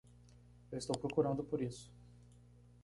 Eu 0.71 0.79
estou 0.79 0.97
procurando 0.97 1.43
por 1.43 1.61
isso. 1.61 1.93